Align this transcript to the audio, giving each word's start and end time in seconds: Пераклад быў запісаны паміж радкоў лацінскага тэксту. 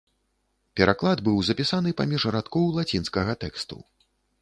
Пераклад 0.81 1.21
быў 1.27 1.37
запісаны 1.51 1.89
паміж 2.01 2.27
радкоў 2.39 2.67
лацінскага 2.79 3.41
тэксту. 3.45 3.83